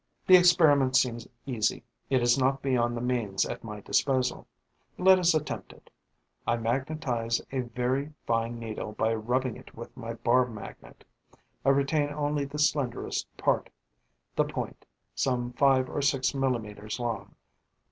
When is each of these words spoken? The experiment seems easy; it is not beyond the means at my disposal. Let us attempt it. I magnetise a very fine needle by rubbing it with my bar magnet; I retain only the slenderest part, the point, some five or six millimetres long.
The 0.25 0.35
experiment 0.35 0.95
seems 0.95 1.27
easy; 1.45 1.83
it 2.09 2.23
is 2.23 2.35
not 2.35 2.63
beyond 2.63 2.97
the 2.97 3.01
means 3.01 3.45
at 3.45 3.63
my 3.63 3.81
disposal. 3.81 4.47
Let 4.97 5.19
us 5.19 5.35
attempt 5.35 5.73
it. 5.73 5.91
I 6.47 6.57
magnetise 6.57 7.39
a 7.51 7.59
very 7.59 8.11
fine 8.25 8.57
needle 8.57 8.93
by 8.93 9.13
rubbing 9.13 9.57
it 9.57 9.77
with 9.77 9.95
my 9.95 10.13
bar 10.15 10.47
magnet; 10.47 11.05
I 11.63 11.69
retain 11.69 12.09
only 12.09 12.45
the 12.45 12.57
slenderest 12.57 13.27
part, 13.37 13.69
the 14.35 14.45
point, 14.45 14.87
some 15.13 15.53
five 15.53 15.87
or 15.87 16.01
six 16.01 16.33
millimetres 16.33 16.99
long. 16.99 17.35